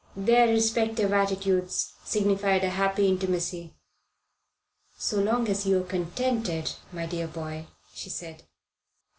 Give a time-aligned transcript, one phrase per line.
[0.15, 3.75] Their respective attitudes signified a happy intimacy.
[4.97, 8.41] "So long as you're contented, my dear boy" she said.